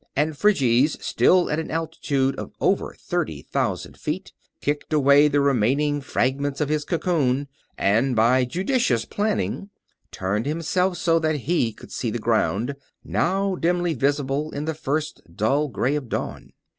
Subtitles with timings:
[0.15, 6.01] And Phryges, still at an altitude of over thirty thousand feet, kicked away the remaining
[6.01, 9.69] fragments of his cocoon and, by judicious planning,
[10.09, 15.21] turned himself so that he could see the ground, now dimly visible in the first
[15.35, 16.53] dull gray of dawn.